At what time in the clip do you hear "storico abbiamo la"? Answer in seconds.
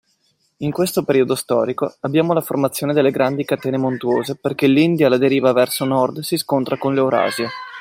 1.35-2.41